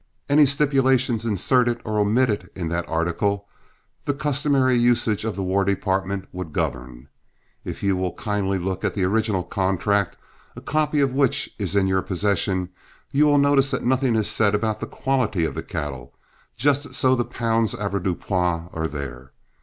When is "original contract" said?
9.03-10.17